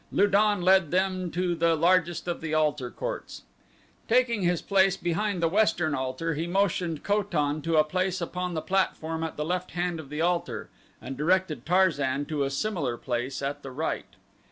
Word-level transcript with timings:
Lu 0.11 0.25
don 0.25 0.63
led 0.63 0.89
them 0.89 1.29
to 1.29 1.53
the 1.53 1.75
largest 1.75 2.27
of 2.27 2.41
the 2.41 2.55
altar 2.55 2.89
courts. 2.89 3.43
Taking 4.07 4.41
his 4.41 4.59
place 4.59 4.97
behind 4.97 5.43
the 5.43 5.47
western 5.47 5.93
altar 5.93 6.33
he 6.33 6.47
motioned 6.47 7.03
Ko 7.03 7.21
tan 7.21 7.61
to 7.61 7.77
a 7.77 7.83
place 7.83 8.19
upon 8.19 8.55
the 8.55 8.63
platform 8.63 9.23
at 9.23 9.37
the 9.37 9.45
left 9.45 9.73
hand 9.73 9.99
of 9.99 10.09
the 10.09 10.19
altar 10.19 10.71
and 10.99 11.15
directed 11.15 11.67
Tarzan 11.67 12.25
to 12.25 12.43
a 12.43 12.49
similar 12.49 12.97
place 12.97 13.43
at 13.43 13.61
the 13.61 13.69
right. 13.69 14.15